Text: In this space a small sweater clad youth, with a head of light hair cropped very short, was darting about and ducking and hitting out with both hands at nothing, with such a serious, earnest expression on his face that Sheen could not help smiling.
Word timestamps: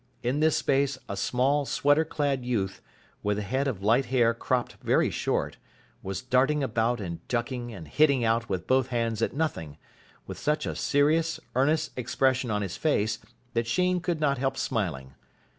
In 0.23 0.39
this 0.39 0.57
space 0.57 0.97
a 1.07 1.15
small 1.15 1.63
sweater 1.67 2.03
clad 2.03 2.43
youth, 2.43 2.81
with 3.21 3.37
a 3.37 3.43
head 3.43 3.67
of 3.67 3.83
light 3.83 4.05
hair 4.05 4.33
cropped 4.33 4.77
very 4.81 5.11
short, 5.11 5.57
was 6.01 6.23
darting 6.23 6.63
about 6.63 6.99
and 6.99 7.19
ducking 7.27 7.71
and 7.71 7.87
hitting 7.87 8.23
out 8.25 8.49
with 8.49 8.65
both 8.65 8.87
hands 8.87 9.21
at 9.21 9.35
nothing, 9.35 9.77
with 10.25 10.39
such 10.39 10.65
a 10.65 10.75
serious, 10.75 11.39
earnest 11.53 11.91
expression 11.95 12.49
on 12.49 12.63
his 12.63 12.77
face 12.77 13.19
that 13.53 13.67
Sheen 13.67 13.99
could 13.99 14.19
not 14.19 14.39
help 14.39 14.57
smiling. 14.57 15.13